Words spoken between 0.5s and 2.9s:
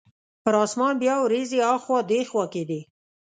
اسمان بیا وریځې اخوا دیخوا کیدې.